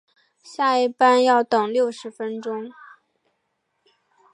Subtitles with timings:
[0.41, 2.71] 下一班要等六十分钟